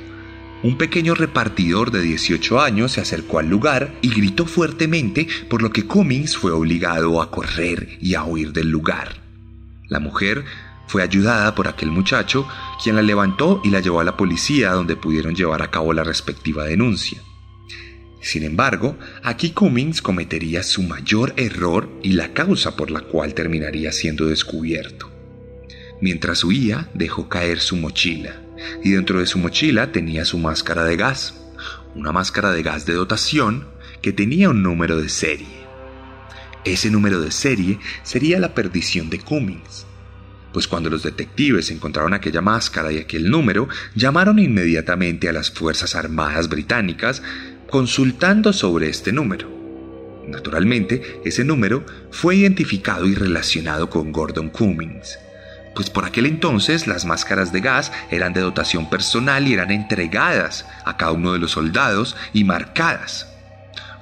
[0.63, 5.71] un pequeño repartidor de 18 años se acercó al lugar y gritó fuertemente, por lo
[5.71, 9.15] que Cummings fue obligado a correr y a huir del lugar.
[9.87, 10.45] La mujer
[10.85, 12.47] fue ayudada por aquel muchacho,
[12.83, 16.03] quien la levantó y la llevó a la policía donde pudieron llevar a cabo la
[16.03, 17.21] respectiva denuncia.
[18.21, 23.91] Sin embargo, aquí Cummings cometería su mayor error y la causa por la cual terminaría
[23.91, 25.11] siendo descubierto.
[26.01, 28.41] Mientras huía, dejó caer su mochila,
[28.83, 31.33] y dentro de su mochila tenía su máscara de gas,
[31.95, 33.67] una máscara de gas de dotación
[34.03, 35.61] que tenía un número de serie.
[36.63, 39.87] Ese número de serie sería la perdición de Cummings,
[40.53, 45.95] pues cuando los detectives encontraron aquella máscara y aquel número, llamaron inmediatamente a las Fuerzas
[45.95, 47.23] Armadas británicas
[47.71, 49.49] consultando sobre este número.
[50.27, 55.17] Naturalmente, ese número fue identificado y relacionado con Gordon Cummings,
[55.73, 60.67] pues por aquel entonces las máscaras de gas eran de dotación personal y eran entregadas
[60.85, 63.27] a cada uno de los soldados y marcadas.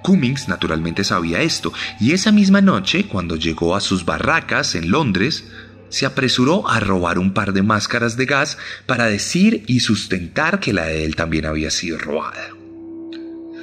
[0.01, 5.45] Cummings naturalmente sabía esto, y esa misma noche, cuando llegó a sus barracas en Londres,
[5.89, 10.73] se apresuró a robar un par de máscaras de gas para decir y sustentar que
[10.73, 12.58] la de él también había sido robada.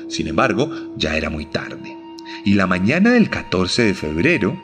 [0.08, 1.96] Sin embargo, ya era muy tarde,
[2.44, 4.60] y la mañana del 14 de febrero,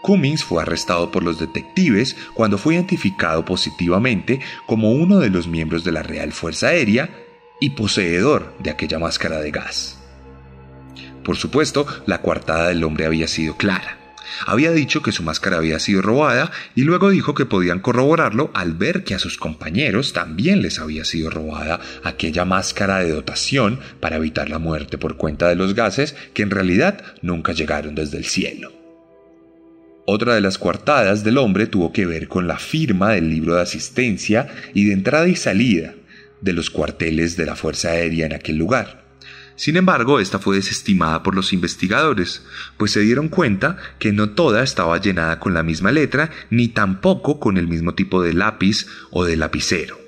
[0.00, 5.84] Cummings fue arrestado por los detectives cuando fue identificado positivamente como uno de los miembros
[5.84, 7.10] de la Real Fuerza Aérea
[7.60, 9.98] y poseedor de aquella máscara de gas.
[11.24, 13.97] Por supuesto, la coartada del hombre había sido clara.
[14.46, 18.74] Había dicho que su máscara había sido robada y luego dijo que podían corroborarlo al
[18.74, 24.16] ver que a sus compañeros también les había sido robada aquella máscara de dotación para
[24.16, 28.24] evitar la muerte por cuenta de los gases que en realidad nunca llegaron desde el
[28.24, 28.72] cielo.
[30.06, 33.62] Otra de las coartadas del hombre tuvo que ver con la firma del libro de
[33.62, 35.94] asistencia y de entrada y salida
[36.40, 39.07] de los cuarteles de la Fuerza Aérea en aquel lugar.
[39.58, 42.46] Sin embargo, esta fue desestimada por los investigadores,
[42.76, 47.40] pues se dieron cuenta que no toda estaba llenada con la misma letra, ni tampoco
[47.40, 49.98] con el mismo tipo de lápiz o de lapicero.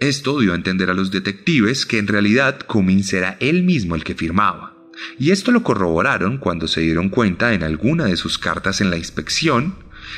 [0.00, 4.04] Esto dio a entender a los detectives que en realidad Cummings era él mismo el
[4.04, 4.74] que firmaba.
[5.18, 8.96] Y esto lo corroboraron cuando se dieron cuenta en alguna de sus cartas en la
[8.96, 9.74] inspección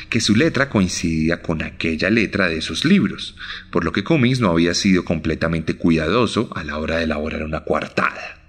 [0.09, 3.35] que su letra coincidía con aquella letra de esos libros,
[3.71, 7.63] por lo que Cummings no había sido completamente cuidadoso a la hora de elaborar una
[7.63, 8.39] coartada.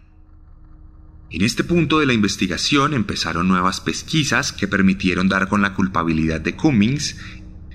[1.30, 6.41] En este punto de la investigación empezaron nuevas pesquisas que permitieron dar con la culpabilidad
[6.41, 7.16] de Cummings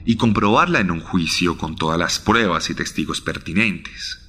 [0.06, 4.25] y comprobarla en un juicio con todas las pruebas y testigos pertinentes.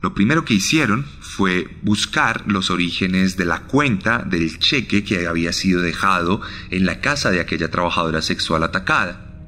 [0.00, 5.52] Lo primero que hicieron fue buscar los orígenes de la cuenta del cheque que había
[5.52, 6.40] sido dejado
[6.70, 9.44] en la casa de aquella trabajadora sexual atacada.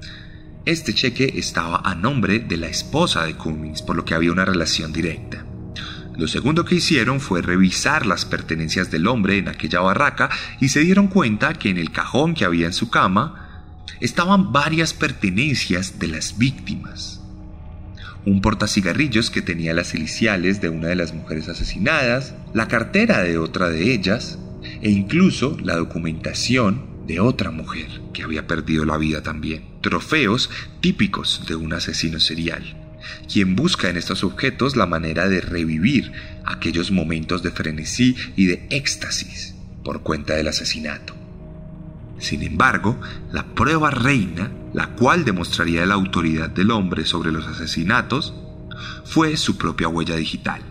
[0.66, 4.44] Este cheque estaba a nombre de la esposa de Cummings, por lo que había una
[4.44, 5.46] relación directa.
[6.18, 10.30] Lo segundo que hicieron fue revisar las pertenencias del hombre en aquella barraca
[10.60, 14.94] y se dieron cuenta que en el cajón que había en su cama estaban varias
[14.94, 17.19] pertenencias de las víctimas
[18.26, 23.38] un portacigarrillos que tenía las iniciales de una de las mujeres asesinadas, la cartera de
[23.38, 24.38] otra de ellas
[24.82, 29.64] e incluso la documentación de otra mujer que había perdido la vida también.
[29.80, 30.50] Trofeos
[30.80, 32.76] típicos de un asesino serial,
[33.32, 36.12] quien busca en estos objetos la manera de revivir
[36.44, 41.19] aquellos momentos de frenesí y de éxtasis por cuenta del asesinato.
[42.20, 43.00] Sin embargo,
[43.32, 48.34] la prueba reina, la cual demostraría la autoridad del hombre sobre los asesinatos,
[49.04, 50.62] fue su propia huella digital.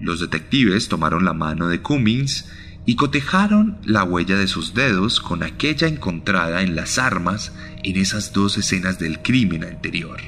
[0.00, 2.50] Los detectives tomaron la mano de Cummings
[2.86, 7.52] y cotejaron la huella de sus dedos con aquella encontrada en las armas
[7.84, 10.18] en esas dos escenas del crimen anterior.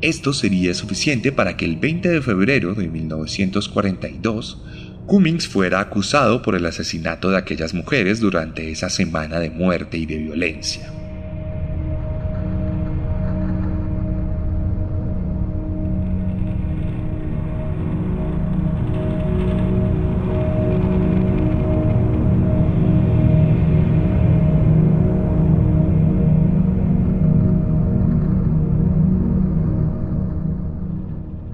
[0.00, 4.62] Esto sería suficiente para que el 20 de febrero de 1942
[5.08, 10.04] Cummings fuera acusado por el asesinato de aquellas mujeres durante esa semana de muerte y
[10.04, 10.97] de violencia.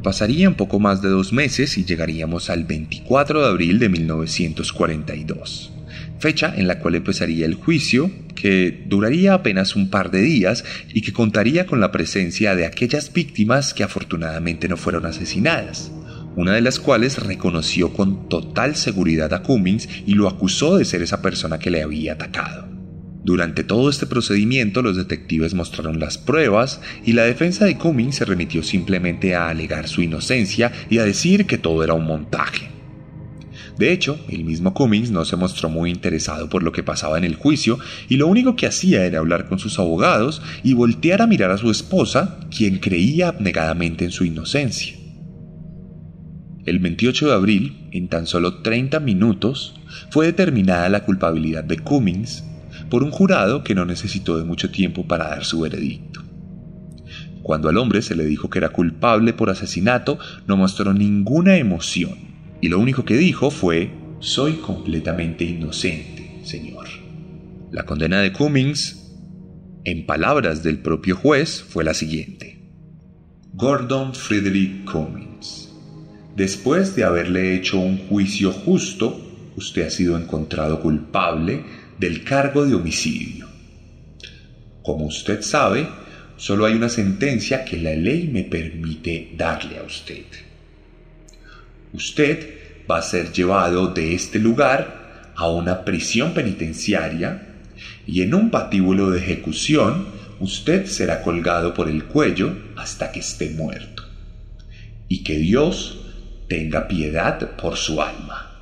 [0.05, 5.73] Pasarían poco más de dos meses y llegaríamos al 24 de abril de 1942,
[6.19, 11.01] fecha en la cual empezaría el juicio, que duraría apenas un par de días y
[11.01, 15.91] que contaría con la presencia de aquellas víctimas que afortunadamente no fueron asesinadas,
[16.37, 21.01] una de las cuales reconoció con total seguridad a Cummings y lo acusó de ser
[21.01, 22.74] esa persona que le había atacado.
[23.25, 28.27] Durante todo este procedimiento los detectives mostraron las pruebas y la defensa de Cummings se
[28.27, 32.69] remitió simplemente a alegar su inocencia y a decir que todo era un montaje.
[33.79, 37.25] De hecho, el mismo Cummings no se mostró muy interesado por lo que pasaba en
[37.25, 37.79] el juicio
[38.11, 41.59] y lo único que hacía era hablar con sus abogados y voltear a mirar a
[41.59, 44.97] su esposa, quien creía abnegadamente en su inocencia.
[46.67, 49.75] El 28 de abril, en tan solo 30 minutos,
[50.11, 52.45] fue determinada la culpabilidad de Cummings
[52.91, 56.23] por un jurado que no necesitó de mucho tiempo para dar su veredicto.
[57.43, 62.17] Cuando al hombre se le dijo que era culpable por asesinato, no mostró ninguna emoción,
[62.61, 66.89] y lo único que dijo fue, soy completamente inocente, señor.
[67.71, 69.13] La condena de Cummings,
[69.85, 72.73] en palabras del propio juez, fue la siguiente.
[73.53, 75.71] Gordon Frederick Cummings,
[76.35, 79.21] después de haberle hecho un juicio justo,
[79.57, 81.63] usted ha sido encontrado culpable
[81.99, 83.49] del cargo de homicidio.
[84.83, 85.89] Como usted sabe,
[86.37, 90.25] solo hay una sentencia que la ley me permite darle a usted.
[91.93, 92.55] Usted
[92.91, 97.49] va a ser llevado de este lugar a una prisión penitenciaria
[98.07, 100.07] y en un patíbulo de ejecución
[100.41, 104.05] usted será colgado por el cuello hasta que esté muerto.
[105.09, 106.01] Y que Dios
[106.49, 108.54] tenga piedad por su alma.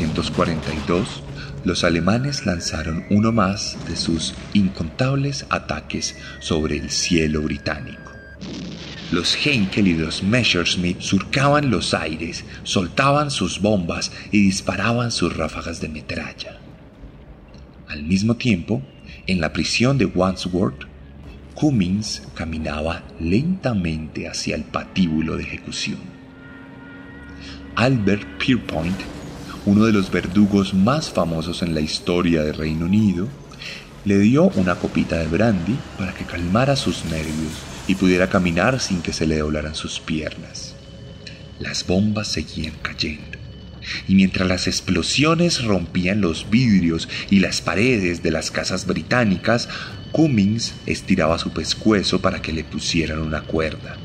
[0.00, 1.22] 1942,
[1.64, 8.10] los alemanes lanzaron uno más de sus incontables ataques sobre el cielo británico.
[9.12, 15.80] Los Heinkel y los Messerschmitt surcaban los aires, soltaban sus bombas y disparaban sus ráfagas
[15.80, 16.58] de metralla.
[17.88, 18.82] Al mismo tiempo,
[19.26, 20.86] en la prisión de Wandsworth,
[21.54, 25.98] Cummings caminaba lentamente hacia el patíbulo de ejecución.
[27.74, 28.96] Albert Pierpoint,
[29.70, 33.28] uno de los verdugos más famosos en la historia del Reino Unido,
[34.04, 37.52] le dio una copita de brandy para que calmara sus nervios
[37.86, 40.74] y pudiera caminar sin que se le doblaran sus piernas.
[41.60, 43.38] Las bombas seguían cayendo,
[44.08, 49.68] y mientras las explosiones rompían los vidrios y las paredes de las casas británicas,
[50.10, 53.96] Cummings estiraba su pescuezo para que le pusieran una cuerda.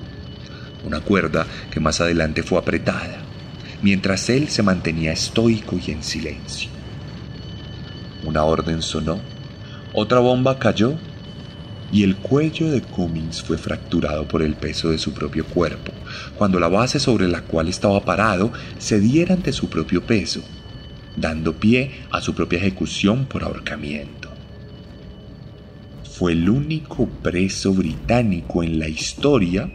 [0.85, 3.24] Una cuerda que más adelante fue apretada
[3.81, 6.69] mientras él se mantenía estoico y en silencio.
[8.23, 9.19] Una orden sonó,
[9.93, 10.95] otra bomba cayó
[11.91, 15.91] y el cuello de Cummings fue fracturado por el peso de su propio cuerpo,
[16.37, 20.41] cuando la base sobre la cual estaba parado cediera ante su propio peso,
[21.15, 24.29] dando pie a su propia ejecución por ahorcamiento.
[26.03, 29.69] Fue el único preso británico en la historia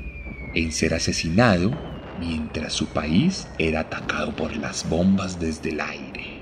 [0.55, 1.90] en ser asesinado
[2.21, 6.41] mientras su país era atacado por las bombas desde el aire.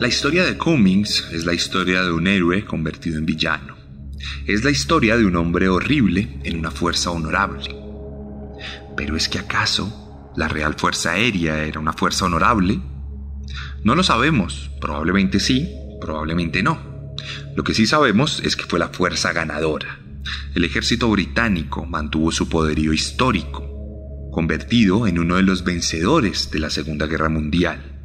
[0.00, 3.77] La historia de Cummings es la historia de un héroe convertido en villano.
[4.46, 7.74] Es la historia de un hombre horrible en una fuerza honorable.
[8.96, 12.80] Pero es que acaso la Real Fuerza Aérea era una fuerza honorable?
[13.84, 15.68] No lo sabemos, probablemente sí,
[16.00, 17.14] probablemente no.
[17.56, 20.00] Lo que sí sabemos es que fue la fuerza ganadora.
[20.54, 26.70] El ejército británico mantuvo su poderío histórico, convertido en uno de los vencedores de la
[26.70, 27.98] Segunda Guerra Mundial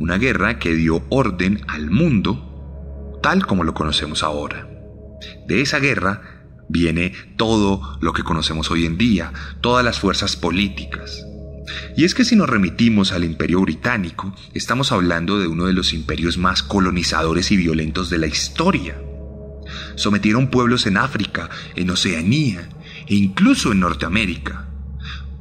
[0.00, 4.69] una guerra que dio orden al mundo tal como lo conocemos ahora.
[5.46, 6.22] De esa guerra
[6.68, 11.26] viene todo lo que conocemos hoy en día, todas las fuerzas políticas.
[11.96, 15.92] Y es que si nos remitimos al imperio británico, estamos hablando de uno de los
[15.92, 19.00] imperios más colonizadores y violentos de la historia.
[19.96, 22.68] Sometieron pueblos en África, en Oceanía
[23.06, 24.69] e incluso en Norteamérica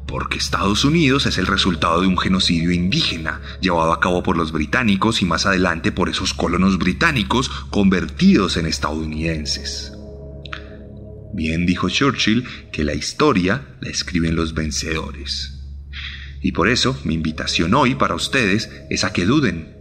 [0.10, 4.52] porque Estados Unidos es el resultado de un genocidio indígena llevado a cabo por los
[4.52, 9.94] británicos y más adelante por esos colonos británicos convertidos en estadounidenses.
[11.34, 15.60] Bien dijo Churchill que la historia la escriben los vencedores.
[16.42, 19.78] Y por eso mi invitación hoy para ustedes es a que duden,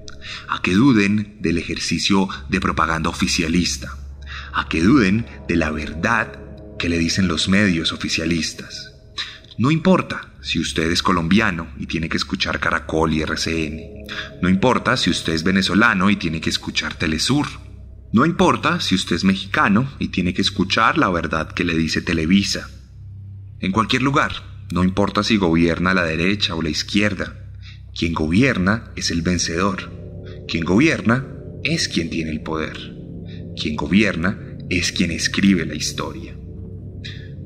[0.48, 3.96] a que duden del ejercicio de propaganda oficialista,
[4.52, 6.38] a que duden de la verdad
[6.78, 8.87] que le dicen los medios oficialistas
[9.58, 13.80] no importa si usted es colombiano y tiene que escuchar Caracol y RCN.
[14.40, 17.48] No importa si usted es venezolano y tiene que escuchar Telesur.
[18.12, 22.02] No importa si usted es mexicano y tiene que escuchar la verdad que le dice
[22.02, 22.70] Televisa.
[23.58, 24.32] En cualquier lugar,
[24.72, 27.52] no importa si gobierna la derecha o la izquierda.
[27.92, 29.90] Quien gobierna es el vencedor.
[30.46, 31.26] Quien gobierna
[31.64, 32.94] es quien tiene el poder.
[33.60, 34.38] Quien gobierna
[34.70, 36.36] es quien escribe la historia.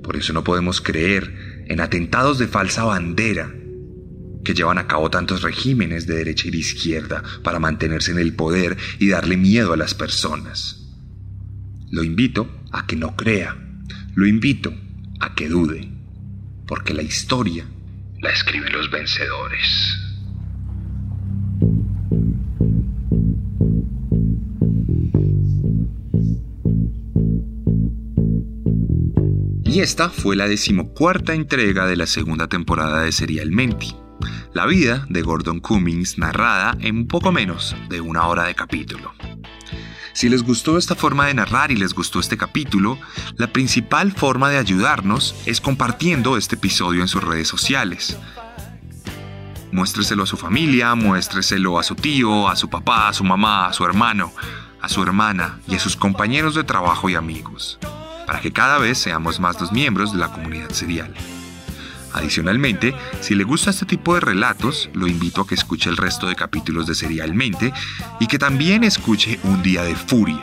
[0.03, 3.51] Por eso no podemos creer en atentados de falsa bandera
[4.45, 8.35] que llevan a cabo tantos regímenes de derecha y de izquierda para mantenerse en el
[8.35, 10.87] poder y darle miedo a las personas.
[11.91, 13.57] Lo invito a que no crea,
[14.15, 14.75] lo invito
[15.21, 15.89] a que dude,
[16.67, 17.65] porque la historia
[18.21, 19.99] la escriben los vencedores.
[29.73, 33.97] Y esta fue la decimocuarta entrega de la segunda temporada de Serialmente,
[34.53, 39.15] la vida de Gordon Cummings narrada en poco menos de una hora de capítulo.
[40.13, 42.99] Si les gustó esta forma de narrar y les gustó este capítulo,
[43.39, 48.19] la principal forma de ayudarnos es compartiendo este episodio en sus redes sociales.
[49.73, 53.73] Muéstreselo a su familia, muéstreselo a su tío, a su papá, a su mamá, a
[53.73, 54.35] su hermano,
[54.83, 57.79] a su hermana y a sus compañeros de trabajo y amigos
[58.27, 61.13] para que cada vez seamos más los miembros de la comunidad serial.
[62.13, 66.27] Adicionalmente, si le gusta este tipo de relatos, lo invito a que escuche el resto
[66.27, 67.73] de capítulos de Serialmente
[68.21, 70.43] y que también escuche Un Día de Furia,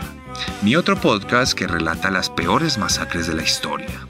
[0.64, 4.08] mi otro podcast que relata las peores masacres de la historia.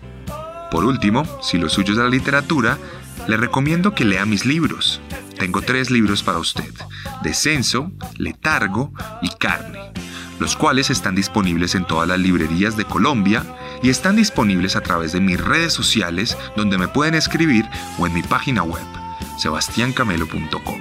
[0.71, 2.77] Por último, si lo suyo es la literatura,
[3.27, 5.01] le recomiendo que lea mis libros.
[5.37, 6.73] Tengo tres libros para usted,
[7.23, 9.91] Descenso, Letargo y Carne
[10.39, 13.43] los cuales están disponibles en todas las librerías de Colombia
[13.83, 17.65] y están disponibles a través de mis redes sociales donde me pueden escribir
[17.97, 18.83] o en mi página web,
[19.37, 20.79] sebastiancamelo.com.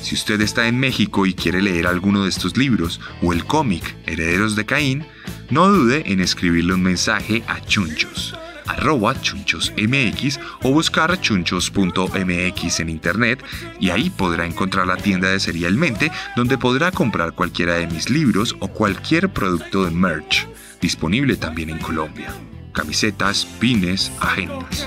[0.00, 3.96] Si usted está en México y quiere leer alguno de estos libros o el cómic
[4.06, 5.04] Herederos de Caín,
[5.50, 8.34] no dude en escribirle un mensaje a Chunchos
[8.70, 13.44] arroba chunchosmx o buscar chunchos.mx en internet
[13.78, 18.56] y ahí podrá encontrar la tienda de Serialmente donde podrá comprar cualquiera de mis libros
[18.60, 20.46] o cualquier producto de merch,
[20.80, 22.32] disponible también en Colombia.
[22.72, 24.86] Camisetas, pines, agendas.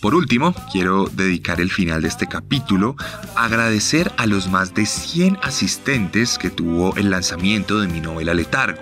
[0.00, 2.96] Por último, quiero dedicar el final de este capítulo
[3.34, 8.34] a agradecer a los más de 100 asistentes que tuvo el lanzamiento de mi novela
[8.34, 8.80] Letargo.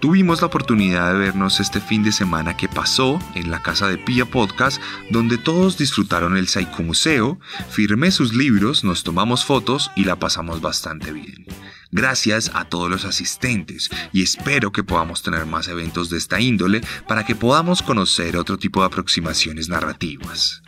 [0.00, 3.98] Tuvimos la oportunidad de vernos este fin de semana que pasó en la casa de
[3.98, 4.80] Pia Podcast,
[5.10, 10.60] donde todos disfrutaron el Saiku Museo, firmé sus libros, nos tomamos fotos y la pasamos
[10.60, 11.46] bastante bien.
[11.90, 16.82] Gracias a todos los asistentes y espero que podamos tener más eventos de esta índole
[17.06, 20.62] para que podamos conocer otro tipo de aproximaciones narrativas.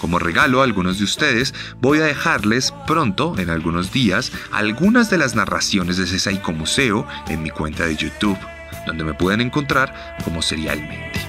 [0.00, 5.18] Como regalo a algunos de ustedes, voy a dejarles pronto, en algunos días, algunas de
[5.18, 8.38] las narraciones de Psycho Museo en mi cuenta de YouTube,
[8.86, 11.23] donde me pueden encontrar como serialmente.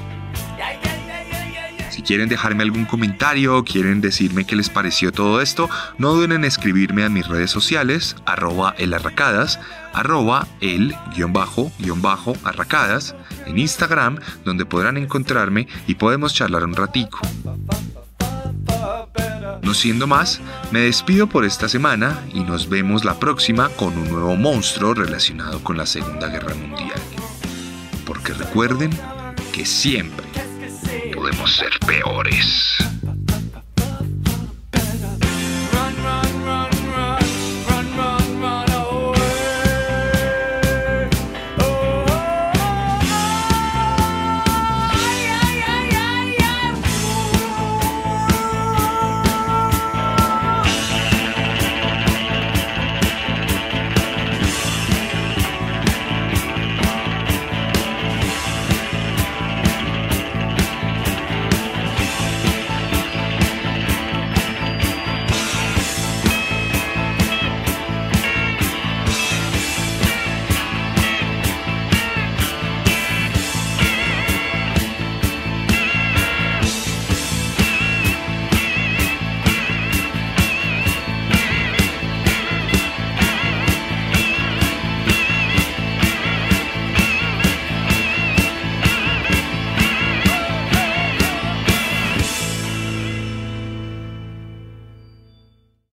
[1.95, 6.43] Si quieren dejarme algún comentario quieren decirme qué les pareció todo esto, no duden en
[6.43, 9.61] escribirme a mis redes sociales, arroba elarracadas,
[9.93, 13.15] arroba el guion bajo, guion bajo, arracadas,
[13.45, 17.21] en Instagram, donde podrán encontrarme y podemos charlar un ratico.
[19.61, 20.41] No siendo más,
[20.73, 25.63] me despido por esta semana y nos vemos la próxima con un nuevo monstruo relacionado
[25.63, 26.99] con la Segunda Guerra Mundial.
[28.05, 28.89] Porque recuerden
[29.53, 30.25] que siempre
[31.25, 32.94] Podemos ser peores.